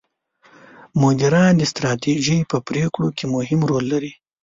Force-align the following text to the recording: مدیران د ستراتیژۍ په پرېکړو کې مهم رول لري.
مدیران 1.01 1.51
د 1.57 1.61
ستراتیژۍ 1.71 2.39
په 2.51 2.57
پرېکړو 2.67 3.07
کې 3.17 3.25
مهم 3.35 3.59
رول 3.69 3.85
لري. 3.93 4.11